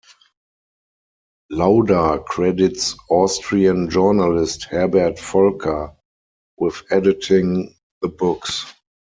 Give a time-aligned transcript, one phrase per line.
[1.51, 5.95] Lauda credits Austrian journalist Herbert Volker
[6.57, 8.65] with editing the books.